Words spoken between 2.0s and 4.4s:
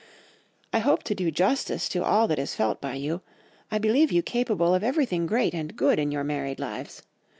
all that is felt by you—I believe you